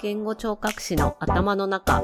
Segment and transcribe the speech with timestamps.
[0.00, 2.02] 言語聴覚士の頭の中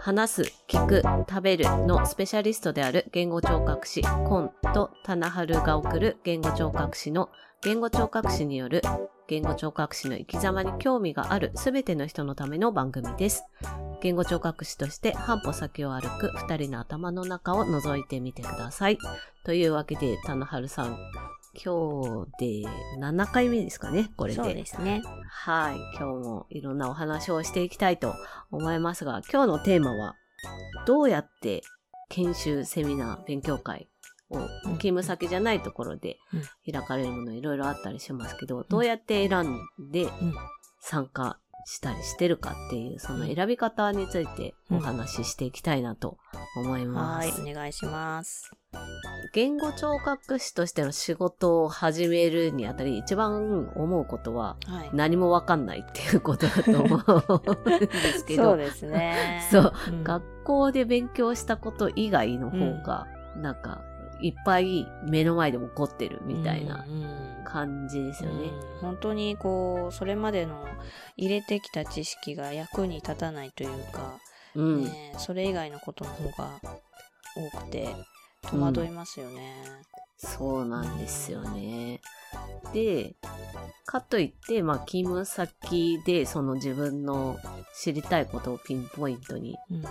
[0.00, 7.30] 話す、聞く、食べるのスペシャリストである言語聴覚士コンと棚春が送る言語聴覚士の
[7.62, 8.82] 言語聴覚士による
[9.28, 13.44] 言語聴覚士の生き様に興味があるすべての人のための番組です。
[14.00, 18.98] 言語聴覚士として半歩先を歩く二人の頭の中を覗いてみてください。
[19.44, 20.98] というわけで、棚春さん、
[21.62, 24.42] 今日で7回目ですかね、これで。
[24.42, 25.02] そうですね。
[25.28, 25.76] はい。
[25.96, 28.14] 今日もいろんなお話をしていきたいと
[28.50, 30.14] 思いますが、今日のテーマは、
[30.86, 31.62] どうやって
[32.08, 33.88] 研修、セミナー、勉強会
[34.30, 36.18] を勤務先じゃないところで
[36.70, 39.60] 開かれるものいろいろあったりしますけど、どうやって選ん
[39.90, 40.34] でうん
[40.80, 46.18] 参加したりしてるかっていう、その選び方についてお話ししていきたいなと
[46.56, 47.40] 思います。
[47.40, 48.50] はい、お願いします。
[49.34, 54.90] 言語聴覚士としての仕事を始めるにあたり一番思うことは、はい。
[54.92, 59.42] 何もわかんないっていうことだと思うんですけど、 そうですね。
[59.50, 63.82] そううん学校で勉強したこと以外の方が、なんか、
[64.20, 68.44] いっぱい目の前で起こってるみたいなうんうん感じですよね。
[68.44, 70.64] うん本当にこうそれまでの
[71.16, 74.12] 入れてきた知識が役に立たないというか、
[74.54, 74.84] うん。
[74.84, 76.50] ね、それ以外のことの方が
[77.34, 77.88] 多くて
[78.54, 79.52] 戸惑いますよね。
[80.16, 82.00] そうなんですよね。
[82.72, 83.16] で、
[83.86, 87.38] かといって、まあ、勤務先で、その自分の
[87.74, 89.82] 知りたいことをピンポイントに、うん。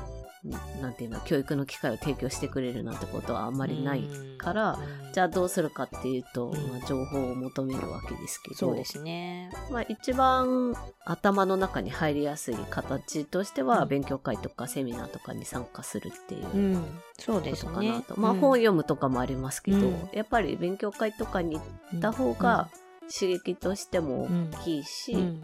[0.81, 4.03] なんていうの、教育の機会を提供してくれるなんてことはあんまりない
[4.37, 5.13] から、うん。
[5.13, 6.53] じゃあどうするかっていうと、うん。
[6.53, 9.51] まあ、情報を求めるわけですけど、そうですね。
[9.71, 13.87] まあ、一番頭の中に入りやすい形としては、うん。
[13.87, 17.71] 勉強会とかセミナーとかに参加するっていううん、そうこですね。
[17.71, 18.19] とかなと。。
[18.19, 18.39] まあ、うん。
[18.39, 20.09] 本読むとかもありますけど、うん。
[20.11, 22.69] やっぱり勉強会とかに行った方が
[23.13, 25.41] 刺激としても大きいし、うん。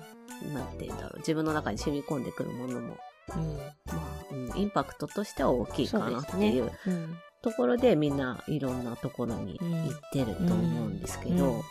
[0.54, 2.98] なんて言うんだろう、自分の中に染み込んでくるものも、
[3.36, 3.58] うん。
[3.58, 4.58] まあ、うん。
[4.58, 7.18] インパクトとしては大きいかなっていううん。
[7.42, 11.56] ところでみんないろんなところに行ってると思うんですけど、うん。
[11.58, 11.62] うん。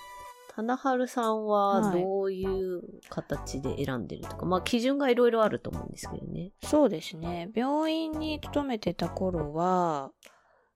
[0.55, 2.03] 棚春さんははい。
[2.03, 6.53] どういう形で選んでるとか、まあ基準がいろいろあると思うんですけどね。
[6.65, 7.51] そうですね。
[7.55, 10.11] 病院に勤めてた頃は、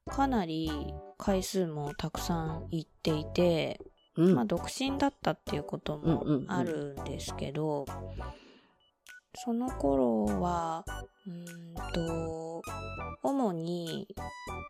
[0.08, 0.70] かなり
[1.16, 3.80] 回数もたくさん行っていて、
[4.16, 4.34] うん。
[4.34, 7.86] まあ、独身だったっていうこともうんうんうんあるんですけど、
[9.34, 10.84] その頃は、
[11.26, 12.62] うーんと、
[13.22, 14.06] 主に、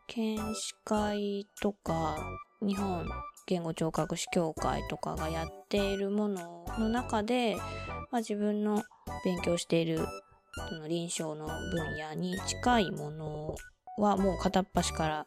[0.07, 2.17] 研修会とか、
[2.61, 3.07] 日本
[3.47, 7.57] 言語聴覚士協会とかがやっているものの中で、
[8.11, 8.83] まあ、自分の
[9.25, 10.07] 勉強している
[10.69, 13.55] その臨床の分野に近いもの
[14.03, 15.27] はもう片っ端から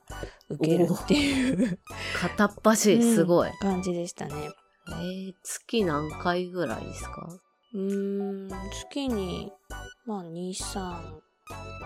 [0.49, 1.79] 受けるっていう
[2.13, 3.51] 片っ端、すごい。
[3.61, 4.33] 感じでしたね。
[4.87, 7.27] えー、月何回ぐらいですか？
[7.73, 9.51] うーん、月に、
[10.05, 11.15] まあ、2、3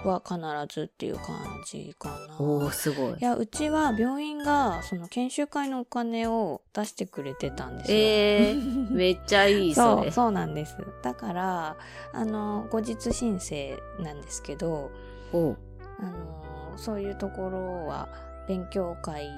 [0.06, 1.36] は必ずっていう感
[1.66, 2.38] じかな。
[2.40, 3.24] おー、すごいい。
[3.24, 7.98] や、うちは病院が、その研修会のお金を出してくれてたんですよ。
[7.98, 10.04] えー、めっちゃいい、 それ。
[10.04, 10.78] そう、そうなんです。
[11.02, 11.76] だから、
[12.14, 14.92] あの、後日申請なんですけど、
[15.34, 15.58] おう
[16.00, 16.44] あの、
[16.80, 18.10] そういうところは、
[18.48, 19.30] 勉強会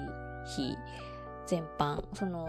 [0.44, 0.76] 費
[1.46, 2.48] 全般、その、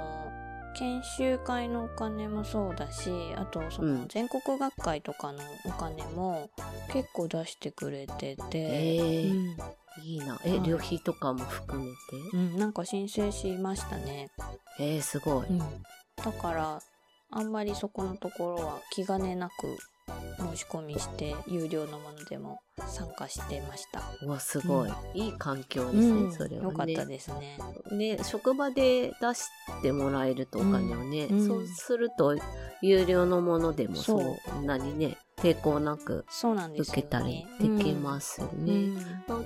[0.75, 6.49] 研修会のお金もそうだし、あと、そうのん、全国学会とかのお金も
[6.91, 9.31] 結構出してくれてて、えー。
[9.31, 9.57] うん
[10.01, 10.39] いいな。
[10.43, 10.61] え、はい。
[10.63, 11.91] 旅費とかも含めて？
[12.33, 14.31] うん、なんか申請しましたね。
[14.79, 15.45] えー、すごい。
[16.15, 16.81] だから
[17.29, 19.77] あんまりそこのところは気兼ねなく
[20.51, 24.01] 申し込みして有料のものでも参加してました。
[24.23, 24.89] うわ、すごい。
[24.89, 26.69] ういい環境ですね、うんそれは、ね。
[26.69, 27.57] よかったですね。
[27.91, 29.45] ね、職場で出し
[29.83, 32.35] てもらえるとお金をね、うんそうすると
[32.81, 36.99] 有料のものでもそそんなにね抵抗なくそうなんですよ、ね。
[36.99, 38.65] 受けたりできますようん。
[38.95, 39.01] ね。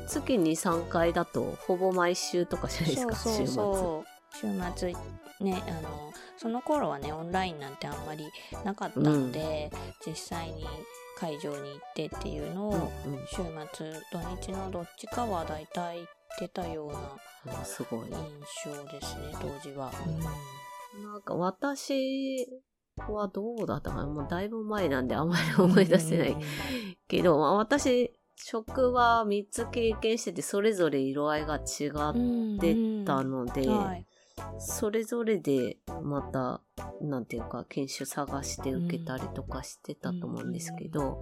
[0.08, 4.18] 月に3回だとほぼ毎週とかじゃないですかそうそうそう。
[4.40, 4.94] 週末
[5.42, 8.30] ねあのその頃はねオンラインなんてあんまり
[8.64, 9.70] なかったので、
[10.06, 10.66] 実際に
[11.18, 12.92] 会場に行ってっていうのを、
[13.30, 13.38] 週
[13.74, 13.92] 末。
[14.12, 18.10] 土日のどっちかはだいたい行ってたようなうわすごい。
[18.10, 18.14] 印
[18.66, 19.92] 象ですね当時は。
[21.04, 22.48] なんか私
[23.08, 24.06] はどうだったかな？
[24.06, 26.38] もうだいぶ前なんであんまり思い出せない
[27.08, 31.62] けど、まあ、私職は3つ経験しててそれぞれ色合いが違っ
[32.60, 32.76] て
[33.06, 34.06] たので、はい
[34.60, 36.62] それぞれでまた、
[37.02, 41.20] なんていうか、研修探して受けたりとかしてたと思うんですけど、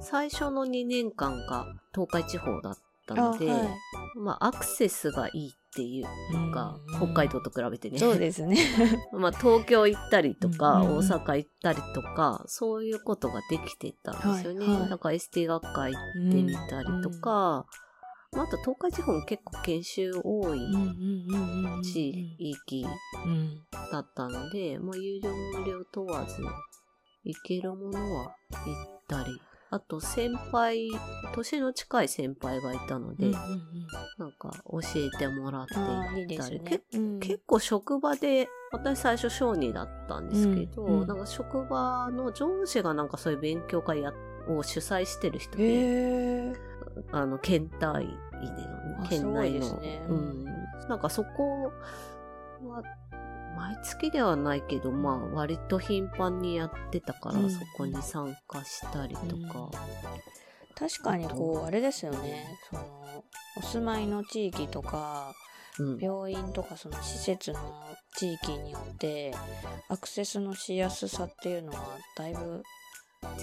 [0.00, 3.68] 最初の2年間が東海地方だったので、あはい
[4.16, 7.98] まあアクセスがいいっっていうのが、うん北海道と比べてね。
[7.98, 8.58] そうですね。
[9.12, 14.60] まあ、東京行ったりとか、うんうんうん大阪行ったりとか、そういうことができてたんですよね。
[14.60, 15.98] はいはいだから ST 学会行
[16.28, 17.74] ってみたりとか、まあ、
[18.34, 20.60] あと東海地方も結構研修多い
[21.84, 22.86] 地域
[23.26, 23.62] うん
[23.92, 26.42] だったので、まあ、有料無料問わず、
[27.24, 29.38] 行けるものは行ったり、
[29.70, 30.88] あと先輩、
[31.34, 33.62] 年の近い先輩がいたので、うんうんうん
[34.18, 35.74] なんか教えてもらって
[36.34, 36.82] いたり、すね。
[36.94, 44.12] うん結構職場で、私最初小児だったんですけど、うんうんなんか職場の上司がなんかそういう勉強会や
[44.48, 46.71] を主催してる人で。
[47.12, 50.44] あの、県単位で県内の、ねううんん。
[50.88, 51.72] なんかそこ
[52.66, 52.82] は、
[53.56, 59.70] 毎月ではないけど、まあ割と頻繁にやってたから、うんそこに参加したりとか、
[60.74, 62.58] 確かにこうあれですよね。
[62.70, 63.24] その
[63.58, 65.34] お住まいの地域とか
[65.78, 65.98] うん。
[65.98, 67.58] 病院とかその施設の
[68.16, 69.34] 地域によって
[69.88, 71.78] アクセスのしやすさっていうのは
[72.16, 72.62] だいぶ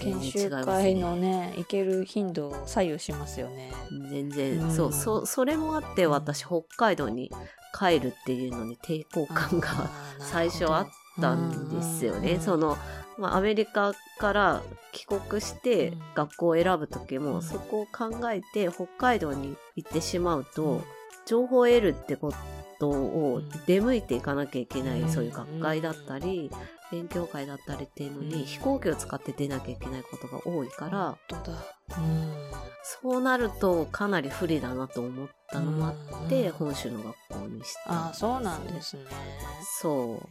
[0.00, 3.72] 研修会のね行ける頻度を左右しますよね。
[4.10, 4.70] 全然、うん。
[4.74, 7.30] そう、そ、それもあって私、北海道に
[7.76, 9.68] 帰るっていうのに抵抗感が
[10.18, 10.88] 最初あっ
[11.20, 12.38] たんですよね。
[12.40, 12.76] そ、の、
[13.18, 14.62] まあ、アメリカから
[14.92, 16.00] 帰国してうん。
[16.14, 17.42] 学校を選ぶ時も、うん。
[17.42, 20.84] そこを考えて北海道に行ってしまうと、うん。
[21.26, 22.32] 情報を得るってこ
[22.78, 23.50] とをうん。
[23.66, 25.08] 出向いていかなきゃいけない、うん。
[25.08, 26.50] そういう学会だったり、
[26.90, 31.18] 勉強会だったりっていうのに、うん飛行機を使って出なきゃいけないことが多いから。
[31.98, 32.50] うん
[32.82, 35.90] そうなるとかなり不利だなと思ったのもあ
[36.24, 39.04] って、うん本州の学校にしたああそうなんですね。
[39.80, 40.28] そう。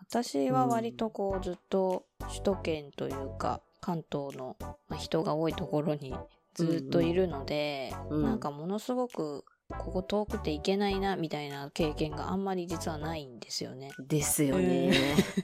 [0.00, 6.14] 私は割とこうずっと首都圏というか関東のまあ人が多いところに
[6.54, 13.90] ずっといるので、うんうんなんかものすごくここ遠くて行けないなみたいな経験があんまり実はないんですよね。
[13.98, 14.92] ですよね。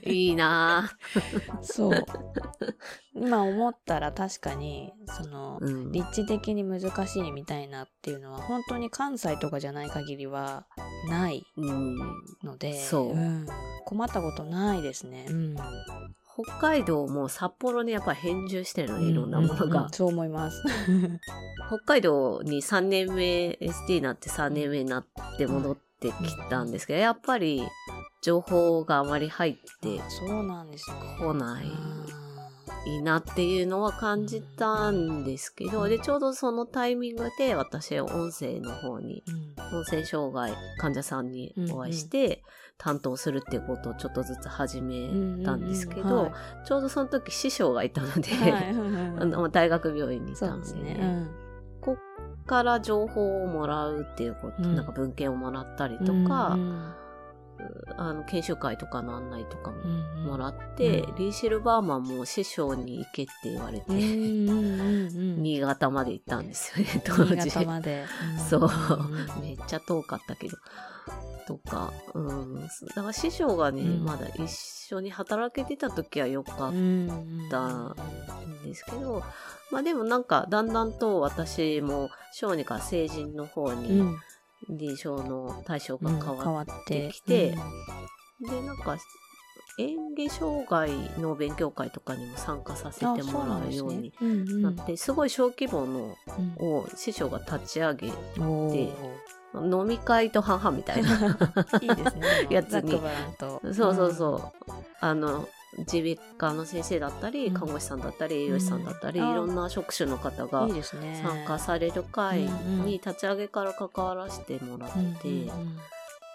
[0.05, 0.91] いいな
[1.61, 2.05] そう。
[3.15, 5.65] 今思ったら確かにそのぁ。
[5.65, 5.91] うん。
[5.91, 10.67] 立地的に難しいみたいなっていうのは本当に関西とかじゃない限りは
[11.09, 11.97] ないうん、
[12.43, 13.47] ので、そうん
[13.85, 15.25] 困ったことないですね。
[15.29, 15.55] うん
[16.43, 19.87] 北海道も札幌にやっぱり返住してるのね、いろんなものううがう。
[19.91, 20.63] そう思います。
[21.67, 25.05] 北海道に3年目、ST になって3年目になっ
[25.37, 26.13] て戻ってき
[26.49, 27.63] たんですけど、やっぱり
[28.21, 30.97] 情報があまり入ってあそうなんですね。
[31.19, 32.21] こないあ
[32.85, 42.43] いいなっていうのは感じたんですけど、で、ちょうどそのタイミングで私、音声の方に、ーうん音声障害患者さんにお会いして、
[42.81, 45.07] 担当するっていうことをちょっとずつ始め
[45.45, 46.65] たんですけど、うんうんうんはい。
[46.65, 48.69] ちょうどその時師匠がいたので、はい。
[49.21, 50.99] あの大学病院にいそたでね、うんですね。
[50.99, 51.29] うん
[51.81, 54.75] こっから情報をもらうっていうこと、うん。
[54.75, 56.93] なんか文献をもらったりとか、うん
[57.95, 61.15] あの研修会とかの案内とかもうんもらって、うん。
[61.17, 67.35] リー・シルバーマンも師匠に行けって言われて、うんうんうんうん新潟まで行ったんですよね、当時。
[67.35, 68.05] 新潟まで。
[68.49, 70.57] そううんめっちゃ遠かったけど。
[71.51, 72.55] とか、うん。
[72.95, 74.05] だから師匠がね、うん。
[74.05, 77.95] まだ一緒に働けてた時は良かっうんたん
[78.63, 79.23] ですけど、
[79.71, 84.17] まあでもなんかだんだんと私も小児から成人の方うにん。
[84.69, 87.57] 臨床の対象がうん変わっってきてて、
[88.47, 88.95] で、なんか
[89.79, 94.13] 演技障害の勉強会とかにも参加させてもらうように
[94.61, 96.15] なって、すごい小規模の
[96.59, 98.09] を師匠が立ち上げ、
[98.39, 98.93] おー
[99.53, 101.09] 飲み会と半々みたいな。
[101.81, 102.47] いいですね。
[102.49, 102.99] やつに。
[103.39, 104.71] そうそうそう。
[104.99, 105.47] あの、
[105.93, 110.67] 耳鼻科の先生だったり、うん看護師さんだったり、栄養士さんだったり、うんいろんな職種の方うが。
[110.67, 115.01] 参加される会うんうんに立ち上げから関わらせてもらって、う
[115.47, 115.77] んうん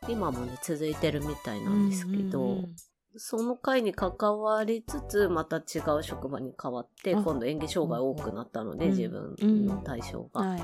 [0.09, 2.77] 今もね、続いてるみたいなうんんですけど、うんうん
[3.19, 9.35] その会に関わりつつ、また違う職場に変わって、あ今度演技障害多くなったので、うん自分
[9.67, 10.57] の対象が。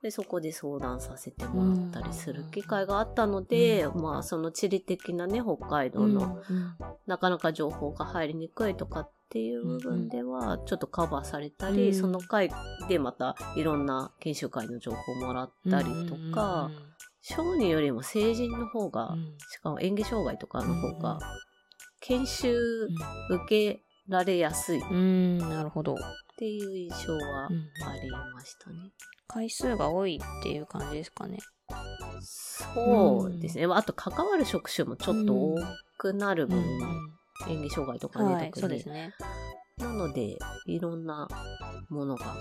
[0.00, 6.74] はいで、そこで相談させてもらったりする機会があったので、まあ、その地理的なね、北海道の、うん
[7.06, 11.94] なかなか情報が入りにくいとかっていう部分では、ちょっとカバーされたり、うん。
[11.94, 12.50] その回
[12.88, 16.70] でまたいろんな研修会の情報をもらったりとか、
[17.22, 19.34] 小児よりも成人の方が、うん。
[19.50, 21.18] しかも演技障害とかの方うんが、
[22.00, 22.88] 研修
[23.30, 24.78] 受けられやすい。
[24.78, 25.96] っうんうんなるほど。
[26.36, 27.68] ていう印象はうん。
[27.86, 28.92] ありましたね。
[29.28, 31.38] 回数が多いっていう感じですかね。
[32.20, 33.66] そうですね。
[33.70, 35.56] あと関わる職種もちょっと多
[35.98, 39.14] くなる分、うん演技障害とかね、はい、特にそうですね。
[39.78, 41.28] なので、いろんな
[41.88, 42.34] ものが、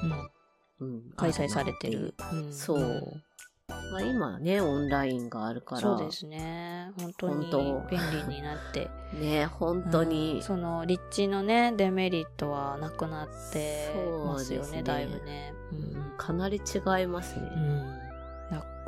[0.79, 2.15] うんうん開催されてる。
[2.33, 3.21] うんそう。
[3.67, 5.81] まあ、今ね、オンラインがあるから。
[5.81, 6.91] そうですね。
[6.97, 8.89] 本当に本当便利になって。
[9.13, 10.41] ね、本当うんに。
[10.41, 13.91] その立地のね、デメリットはなくなって
[14.25, 15.53] ますよね、そうですねだいぶね。
[15.71, 15.81] ううん
[16.13, 17.49] んかなり違いますね。
[17.55, 18.07] うん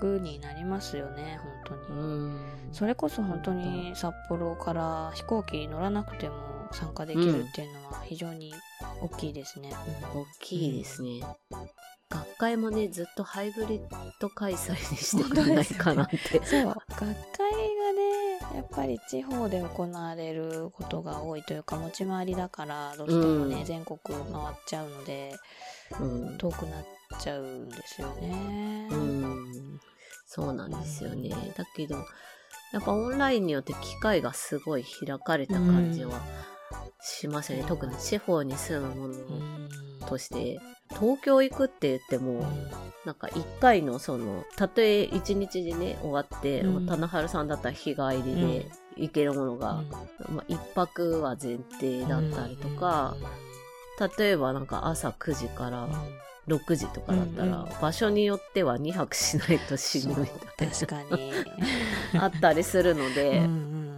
[0.01, 2.35] 楽になりますよね、本当うに。
[2.35, 2.39] ん。
[2.71, 6.35] それこそ本当に札幌から飛行機乗らなくても
[6.71, 8.53] 参加できるっていうのは非常に
[9.01, 9.71] 大きいですね。
[10.13, 11.21] 大きいですね。
[12.09, 13.81] 学会もね、ずっとハイブリッ
[14.19, 16.43] ド開催にしてくれないかなって。
[16.45, 17.68] そう学会
[18.55, 25.35] やっぱり地方で行われることが多いというか持ち回りだからどうしてもね、うん全国回っちゃうので
[25.99, 26.37] うん。
[26.37, 26.85] 遠くなっ
[27.19, 28.87] ちゃうんですよね。
[28.91, 29.79] うん。
[30.27, 31.29] そうなんですよね。
[31.57, 31.95] だけど、
[32.71, 36.21] やっぱオンラインによって機会がすごい開かれた感じは
[37.01, 37.63] しますよね。
[37.63, 42.45] うん特に地方に住むものうんとして、東京行くって言っても、
[43.05, 46.87] なんか一回のその、たとえ一日でね、終わって、うん。
[46.87, 49.83] 棚春さんだったら日帰りで行けるものが、
[50.29, 53.15] まあ、一泊は前提だったりとか、
[54.17, 55.87] 例えばなんか朝9時から
[56.47, 57.69] 6時とかだったら、うんうん。
[57.81, 60.25] 場所によっては2泊しないと死ぬみ
[60.57, 61.31] たい確かに。
[62.13, 63.88] な、 あったりするので、うんうんうん、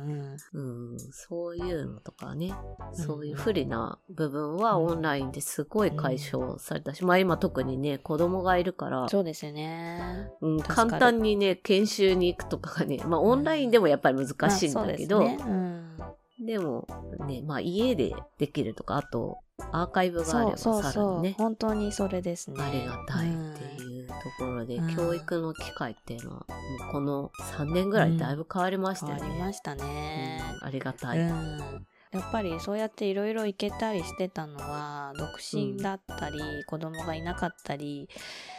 [1.52, 10.30] そういうのとかね、うんそういう不利な部分はオンラインですごい解消されたし、まあ今特にね、子供がいるからうん、そうですよね。
[10.42, 15.98] うん、簡単にね、研修に行くとかがね、まあオンラインでもやっぱり難しいんだけど、うん。
[16.46, 16.88] でも
[17.26, 19.40] ね、まあ家でできるとか、あと
[19.72, 22.62] アーカイブがあればさらにね、本当にそれですね。
[22.62, 23.81] ありがたいっていう
[24.22, 24.96] ところで、うん。
[24.96, 26.46] 教育の機会っていうのは、も
[26.90, 29.38] うこの3年ぐらいだいぶ変わりまし変わたよね。
[29.38, 30.42] りましたね。
[30.62, 30.68] うん。
[30.68, 31.20] ありがたい。
[31.20, 38.10] うん、やっぱりそうやっていろいろ行けたりしてたのは独身だったり、子供がいなかったり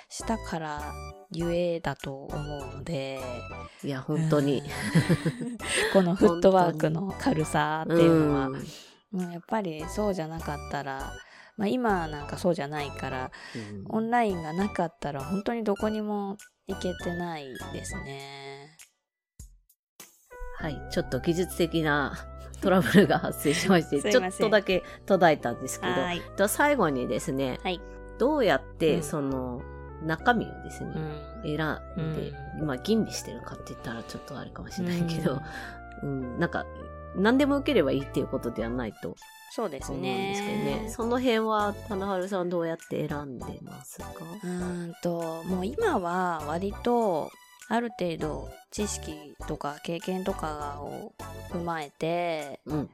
[0.09, 0.93] したから
[1.31, 3.21] ゆえだと思うので。
[3.85, 4.61] いや、本当に。
[4.61, 4.67] うん。
[5.93, 8.67] このフットワークの軽さっていうのは、うん
[9.15, 11.13] やっぱりそうじゃなかったら、
[11.57, 18.79] まあ、今なんかそうじゃないからうんオンラインがなかったら本当にどこにも行けてないですね。
[20.59, 22.15] はい、ちょっと技術的な
[22.63, 25.87] トラブルが発生しまして、ちょっとだけ途絶えたんですけ
[26.37, 27.81] ど、最後にですね、はい。
[28.19, 29.61] どうやっうてんその
[30.05, 30.93] 中身をですね、
[31.45, 31.57] うん。
[31.57, 31.57] 選
[31.99, 32.33] んで、
[32.65, 35.43] まあ吟味してるかって言ったらちょっとあれかもしれないけど、
[36.05, 36.65] うん、なんか
[37.17, 39.17] 何でも受ければいいっていうことではないと
[39.55, 40.49] そうです思うんですね。
[40.83, 40.89] ね。
[40.89, 44.07] その辺は棚春さんどうやって選んでますか？
[44.43, 47.31] うーんともう今は割と
[47.69, 51.13] ある程度知識とか経験とかを
[51.51, 52.91] 踏まえてうん。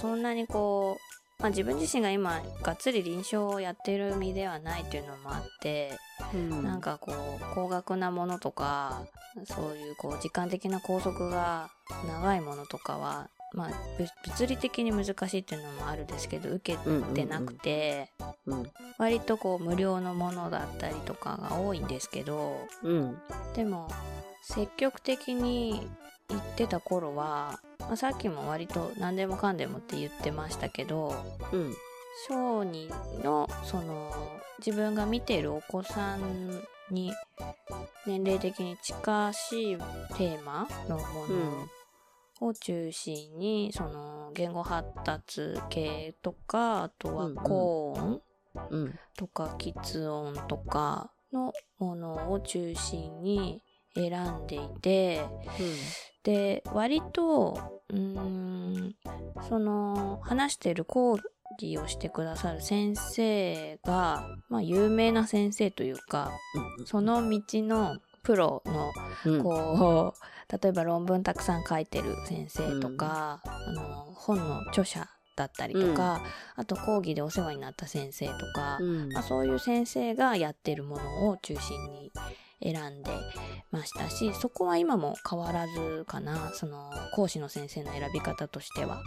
[0.00, 0.98] そんなにこ
[1.40, 5.98] う、まあ、自分自身が今がっつり臨床をやってる身ではないっていうのもあって、
[6.32, 7.14] うんなんかこう
[7.54, 9.02] 高額なものとか
[9.44, 11.70] そういうこう時間的な拘束が
[12.06, 13.68] 長いものとかは、まあ、
[13.98, 16.78] ぶ物理的に難しいっていうのもあるんですけど受け
[17.14, 18.10] てなくて。
[18.46, 18.70] うん。
[18.98, 23.18] 割とこう無料のものだったりとかが多いんですけどうん。
[23.54, 23.88] でも
[24.42, 25.86] 積極的に
[26.28, 31.14] 行ってた頃は、まあ、さっきも割と何でもかんでもって言ってましたけど
[31.52, 31.74] うん。
[32.28, 32.90] 小児
[33.24, 34.12] のその
[34.64, 37.12] 自分が見ているお子さんに
[38.06, 39.76] 年齢的に近しい
[40.16, 41.66] テーマのもの
[42.42, 48.20] を中心にその言語発達系とかあとはうんうん高音、
[48.70, 48.98] うん。
[49.16, 53.62] とか喫音とかのものを中心に
[53.94, 54.12] 選
[54.44, 55.24] んでいて
[56.22, 58.94] で割とうーん
[59.48, 61.18] その話してる講
[61.60, 66.32] 義をしてくださる先生が、まあ、有名な先生というか
[66.78, 66.86] うん。
[66.86, 68.92] その道のプロの
[69.24, 70.22] うん、こう
[70.62, 76.22] 例えば論文たくさん書いてる先生とか、あの本の著者だったりとか、
[76.56, 82.12] あと講義でお世話になった先生とか、うんまあ、そういう先生がやってるものを中心に
[82.62, 83.10] 選んで
[83.70, 89.02] ましたしそこは今も変わらずかなその講師の先生の選び方としては。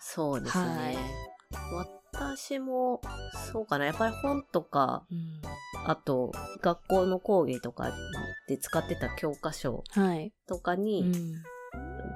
[0.00, 1.99] そうですはいね。
[2.12, 3.00] 私も、
[3.52, 3.86] そうかな。
[3.86, 5.40] やっぱり本とか、うん。
[5.86, 7.92] あと、学校の講義とか
[8.48, 11.14] で使ってた教科書はい、うとかにん。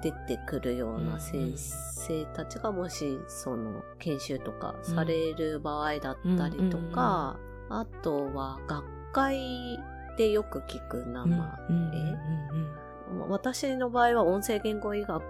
[0.03, 7.39] 出てくるような先生たちがもし、その、研修とかされる場合だったりとか、
[7.71, 9.79] あとは、学会
[10.19, 11.39] でよく聞く名前。
[11.39, 12.85] うんうん
[13.29, 15.23] 私の場合は音声言語医学、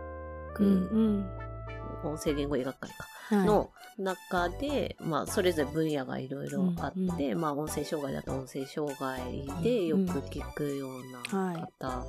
[2.05, 3.07] うんうん音声言語医学会か。
[3.31, 12.07] の中で、まあ、それぞれ分野がいろいろあって、うんまあ、音声障害だと音声障害でよく聞くような方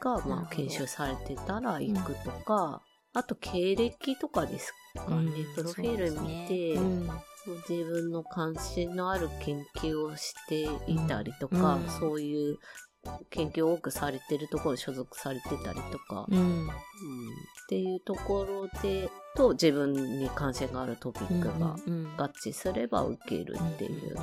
[0.00, 2.82] が、まあ、研修されてたら行くとか、
[3.14, 6.78] あと経歴とかですかね、うんプロフィール見て、
[7.68, 11.88] 自分の関心のある研究をしていたりとか、うん。
[11.88, 12.58] そういう
[13.30, 16.38] 研究を多くされてるところに所属されてたりとか、うん。
[16.38, 16.44] うん。
[16.44, 24.16] うんっていうところでと自分に関心があるトピックがうんうん合致すれば受けるっていううん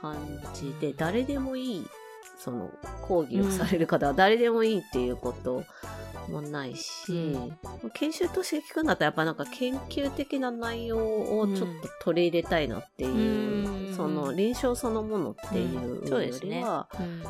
[0.00, 0.16] 感
[0.54, 1.86] じで誰でもいい
[2.38, 2.70] その
[3.02, 5.62] 講義をされる方は誰でもいいっていうこと
[6.30, 7.36] もないし、
[7.92, 13.94] 研修として聞くんだったらやっぱなんか研究的な内容をちょっと取り入れたいなっていう、うん。
[13.94, 16.60] その臨床そのものっていうよですね。
[16.60, 17.22] りは、うん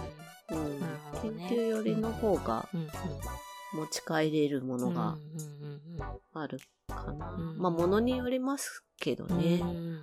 [0.50, 0.80] うん。
[1.22, 2.68] 研究よりの方が
[3.72, 5.16] 持ち帰れるものが
[6.34, 7.32] あるかな。
[7.32, 9.60] うんまあ、ものによりますけどね。
[9.62, 10.00] うん。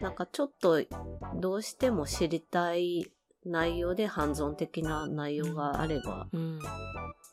[0.00, 0.82] なんかちょっと、
[1.36, 3.12] どうしても知りたい
[3.44, 6.58] 内容でハンズオン的な内容があれば、うん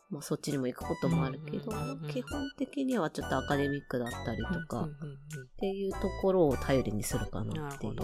[0.10, 1.72] まあ、そっちにも行くこともあるけど、
[2.08, 4.88] 基本的にはちょっとアカデミックだったりとか、っ
[5.60, 7.96] ていうところを頼りにするかうんなっていう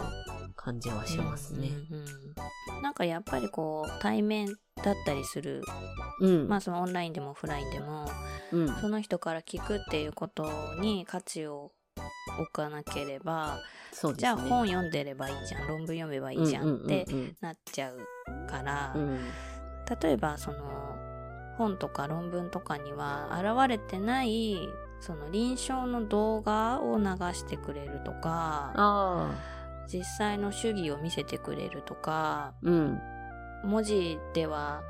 [0.56, 1.70] 感じはしますね。
[1.70, 2.06] うんうん
[2.76, 2.82] うん。
[2.84, 4.48] なんかやっぱりこう対面
[4.84, 5.62] だったりする。
[6.22, 6.48] うん。
[6.48, 8.06] まあそのオンラインでもオフラインでも
[8.52, 8.68] うん。
[8.68, 10.48] その人から聞くっていうこと
[10.80, 11.72] に価値を
[12.40, 13.58] 置かなければ、
[14.04, 14.14] ね。
[14.16, 15.68] じゃあ本読んでればいいじゃん。
[15.68, 17.08] 論文読めばいいじゃんって
[17.42, 17.98] なっちゃう
[18.48, 19.20] から、うんうん。
[20.02, 21.05] 例えばその
[21.58, 24.58] 本とか論文とかには現れてない
[25.00, 29.30] その臨床の動画を流してくれるとか。
[29.88, 33.00] 実際の手技を見せてくれるとかうん。
[33.64, 34.82] 文字では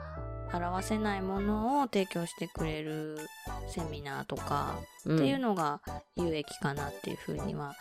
[0.53, 3.17] 表せないものを提供してくれる
[3.67, 5.81] セミナーとかっていうのが
[6.17, 7.73] 有益かなっていうふうには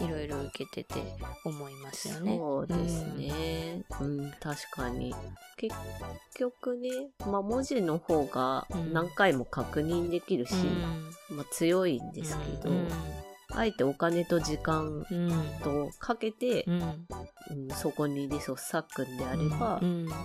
[0.00, 1.00] いろいろ受けてて
[1.44, 2.36] 思いますよね。
[2.36, 3.82] そうですね。
[4.00, 5.14] うん、確かに。
[5.56, 5.74] 結
[6.36, 6.88] 局ね、
[7.26, 8.92] まあ文字の方がうん。
[8.92, 10.54] 何回も確認できるし、
[11.30, 11.36] うん。
[11.36, 12.70] まあ強いんですけど、
[13.54, 15.30] あえてお金と時間うん。
[15.30, 16.80] うんとかけてう、ん。
[16.82, 20.06] うんそこにリソース割くんであれば、うん。
[20.06, 20.16] やっ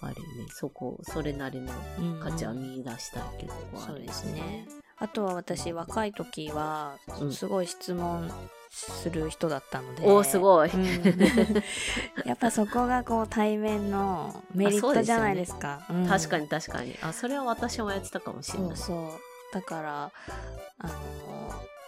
[0.00, 2.20] ぱりね、そこ、それなりのうん。
[2.20, 4.68] 価値は見出したいっていうところはあそうですすねね。。
[4.98, 7.32] あとは私若い時はうん。
[7.32, 8.30] すごい質問
[8.70, 10.84] する人だったので、おーすごいうん
[12.24, 15.86] やっぱそこがこう対面のメリットじゃないですか。
[15.90, 16.96] うん確かに確かに。
[17.02, 18.76] あ、それは私もやってたかもしれない。
[18.76, 19.20] そうそう
[19.52, 20.12] だから
[20.78, 20.92] あの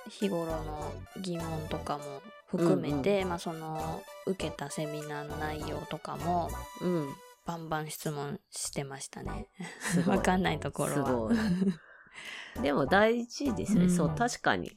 [0.09, 2.05] 日頃の疑問とかも
[2.47, 7.14] 含めて、まあ、その受けたセミナーの内容とかもうん。
[7.49, 9.47] バンバン質問してましたね。
[9.81, 11.07] すごい わかんないところは。
[11.07, 12.62] すごい。
[12.62, 13.85] でも大事ですね。
[13.85, 14.77] うんそう、確かに。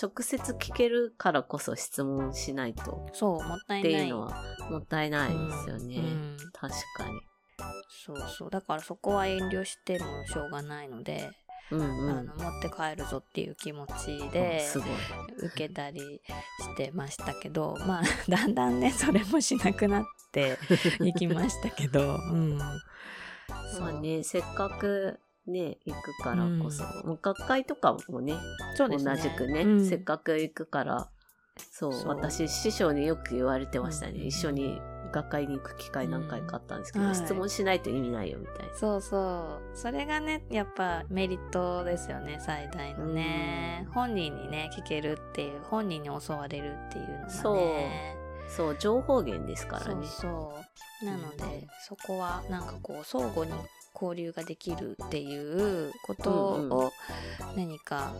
[0.00, 3.92] 直接聞けるからこそ質問しないとそうもったいない。
[3.92, 5.96] っていうのはもったいないですよね。
[5.96, 7.20] うんうん確かに。
[8.06, 11.30] そうそうだからそこは遠慮してもしょうがないので、
[11.70, 12.10] うんうん。
[12.10, 14.66] あの持って帰るぞっていう気持ちで。
[15.42, 20.58] 受けたりしてましたけどまあ だんだんねそれもしなくなって
[21.00, 22.58] いきましたけど、うん、
[23.72, 25.18] そうまあね、せっかく
[25.50, 28.38] ね、行くからこそ、もう学会とかもね、ね。
[28.78, 29.84] 同じくね、うん。
[29.84, 31.08] せっかく行くから、
[31.56, 32.08] そう、そう。
[32.08, 34.12] 私、師匠によく言われてましたね。
[34.12, 34.80] うん一緒に
[35.12, 37.18] 学会に行く機会何回かあったんですけど、うんはい。
[37.18, 38.74] 質問しないと意味ないよみたいな。
[38.74, 39.76] そうそう。
[39.76, 47.30] それがねやっぱメリットですよね最大のね、本人にね聞けるっていう本人に教われるっていうのがね。
[47.30, 48.50] そう。
[48.50, 50.06] そう、情報源ですからそうね。
[50.06, 50.54] そ
[51.02, 51.04] う。
[51.04, 53.52] なのでそこはなんかこう相互に
[53.94, 56.92] 交流ができるっていうことうんうを
[57.56, 58.12] 何か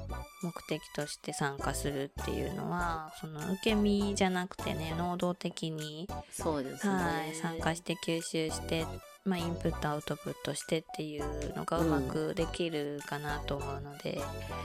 [0.42, 6.92] 目的として参加するっていうのはその受け身じゃなくてね能動的に、そうですね。
[6.92, 8.87] はい、参加して吸収して、
[9.24, 14.20] まあ、インプットアウトプットしてっていうのがうまくできるかなと思うので、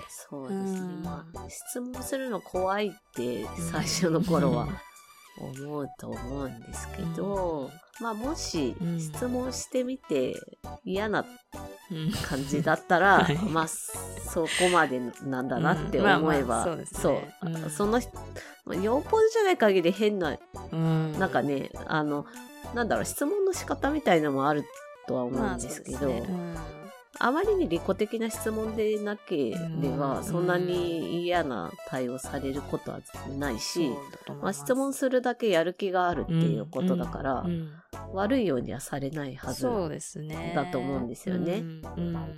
[0.09, 0.79] そうですね。
[0.79, 1.03] うん。
[1.03, 4.67] まあ、質問するの怖いって最初の頃は
[5.37, 7.69] 思うと思うんですけど、
[7.99, 10.35] まあもしうん質問してみて
[10.83, 11.25] 嫌な
[11.91, 13.37] うん感じだったら、はい。
[13.37, 16.03] まあそこまでなんだなってうん。
[16.03, 17.49] まあ思えば、まあそう。
[17.49, 20.37] ねそのよっぽどじゃない限り変な、
[20.71, 21.19] うん。
[21.19, 22.25] なんかね、あの、
[22.73, 24.63] なんだろう、質問の仕方みたいのもある
[25.07, 26.27] とは思まあうんですけど、そうですね。
[26.29, 26.84] うん
[27.19, 29.57] あまりに利己的な質問でなけれ
[29.97, 32.99] ば、うんそんなに嫌な対応されることは
[33.37, 33.91] ないし、
[34.41, 37.71] まあ、質問するだけやる気があるっていうことだから、うん
[38.13, 39.63] 悪いようにはされないはず。
[40.53, 41.63] だと思うんですよね。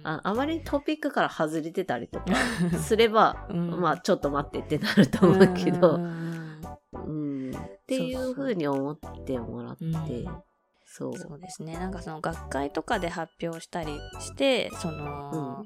[0.04, 2.26] ああまりトピックから外れてたりとか
[2.80, 3.82] すれば、うん。
[3.82, 10.44] まあちょっと待ってってなると思うけど、うんっていうふうに思ってもらって、うん
[10.88, 11.18] そう。
[11.18, 11.74] そうですね。
[11.74, 15.66] なんかその学会とかで発表したりして、その、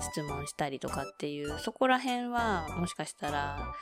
[0.00, 3.74] 質問したりとかっていう、そこら辺はもしかしたら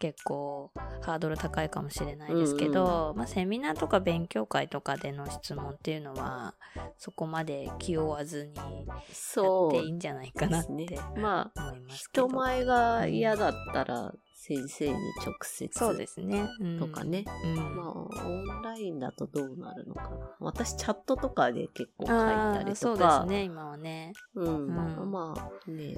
[0.00, 6.54] 結構ハードル高いかもしれないですけど、まあセミナーとか勉強会とかでの質問っていうのは、
[6.98, 8.64] そこまで気負わずにや
[9.12, 10.86] そうっていいんじゃないかなってね。
[11.16, 12.26] まあ、思いますけど。
[12.26, 14.12] 人前が嫌だったら
[14.44, 16.48] 先生に直接そうですね。
[16.60, 17.24] うんとかね。
[17.44, 17.76] うん。
[17.76, 18.28] まあ、オ
[18.58, 20.36] ンラインだとどうなるのかな。
[20.40, 23.20] 私、チャットとかで結構書いあたりーそうでとか。
[23.22, 24.12] すね、今はね。
[24.34, 24.66] うん。
[24.66, 25.94] うんまあね。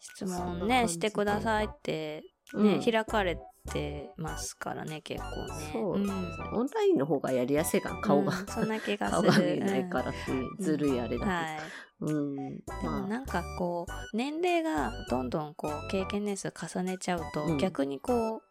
[0.00, 2.22] 質問ね、してくださいって、
[2.54, 3.38] ね、うん開かれ
[3.72, 5.70] てますからね、結構ね。
[5.72, 6.10] そう、ん
[6.52, 8.36] オンラインの方がやりやすいから、顔が。
[8.38, 9.32] うんそんな気が顔する。
[9.32, 10.18] が見えないからって
[10.62, 11.24] ずるいあれだ。
[11.24, 11.30] けど。
[12.06, 12.56] うん。
[12.56, 17.58] でまあ、もなんかこう、年齢がどんどんこう、経験年数重ねちゃうと、うん。
[17.58, 18.42] 逆にこう、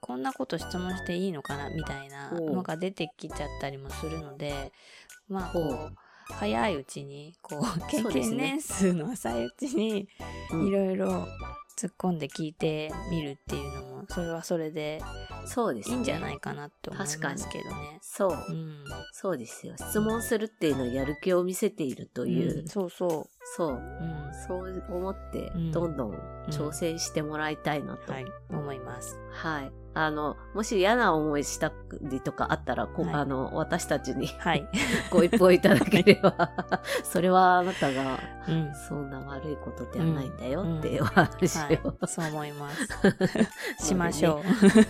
[0.00, 4.72] こんなこと質問していいのかなみたいなのが出てきちゃったりもするので、
[5.28, 5.72] まあこほう。
[5.72, 5.92] う、
[6.34, 10.08] 早いうちに、こう、経験年数の浅いうちに、
[10.52, 10.66] うん。
[10.68, 11.26] いろいろ
[11.76, 15.00] 突っ込んで聞いてみるっていうのも、それはそれで
[15.46, 15.94] そうですね。
[15.94, 17.98] いいんじゃないかなって思い確かにますけどね。
[18.02, 18.30] そう。
[18.48, 18.84] うん。
[19.12, 19.74] そうですよ。
[19.76, 22.60] 質問するっていうのはやる気を見せているという。
[22.60, 23.70] うんそうそそう。
[23.70, 23.74] う。
[23.74, 24.30] うん。
[24.46, 26.12] そう思ってうん、どんどん
[26.48, 28.12] 挑戦してもらいたいなと。
[28.12, 28.26] はい。
[28.50, 29.16] 思います。
[29.30, 29.72] はい。
[29.94, 34.68] あの、もし嫌な思いしたりとかあったら、こはいあの、私たちにはい。
[35.10, 36.50] ご一報いただければ、
[37.04, 38.72] それはあなたが、うん。
[38.88, 42.06] そんな悪いことではないんだようんっていうお話はいを。。
[42.06, 42.88] そう思います。
[43.86, 44.42] しましょ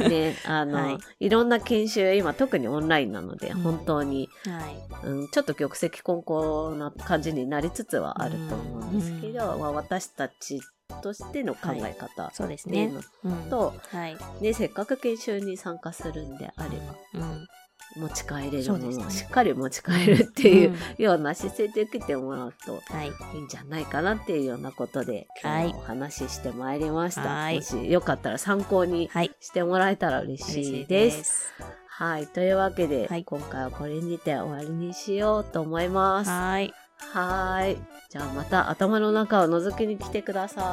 [0.09, 4.51] ね、あの、はいい、ろんな研修、今特にオンラインなので、うん本当に、う。
[4.51, 5.07] はい。
[5.07, 10.61] うん、ちょっと玉石混交な感じになりつつはあると思うんですけど、うんまあ、私たち
[11.03, 13.51] としての考え方そうですねっていうん。
[13.51, 14.17] と、はい。
[14.41, 17.49] ね、せっかく研修に参加するんであれば、うん。
[17.95, 23.09] 持ち帰れるものをしっかり持ち帰るっていう、うんような姿勢で受けてもらうとはい。
[23.35, 27.23] いいんじゃないかなっていうようなことで、はい今日はお話ししてまいりました。
[27.23, 29.31] はいもしよかったら参考にはい。
[29.41, 31.05] してもらえたら嬉しいいで。
[31.05, 31.55] ですす。
[31.89, 32.27] はい。
[32.27, 36.31] というわけで、はい今回はこれにて終わりにしようと思います。
[36.31, 36.75] はい。
[36.99, 37.79] はーい。
[38.11, 40.65] じゃあまた頭の中を覗きに来てください。
[40.65, 40.71] は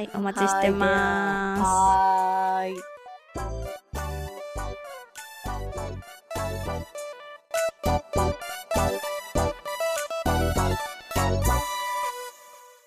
[0.00, 0.10] ーい。
[0.14, 1.62] お待ちしてます。
[1.62, 2.91] はーい。